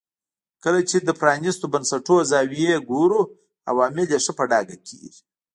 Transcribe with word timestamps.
کله 0.63 0.79
چې 0.89 0.97
له 1.07 1.13
پرانیستو 1.21 1.65
بنسټونو 1.73 2.27
زاویې 2.31 2.75
ګورو 2.89 3.19
عوامل 3.71 4.07
یې 4.13 4.19
ښه 4.25 4.33
په 4.37 4.43
ډاګه 4.51 4.77
کېږي. 4.87 5.21